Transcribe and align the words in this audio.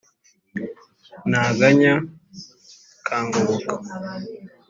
naganya 1.29 1.93
ukangoboka 3.01 3.73